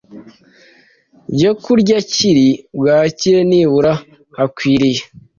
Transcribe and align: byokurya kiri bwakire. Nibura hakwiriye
byokurya 1.33 1.97
kiri 2.11 2.49
bwakire. 2.77 3.39
Nibura 3.49 3.93
hakwiriye 4.37 5.01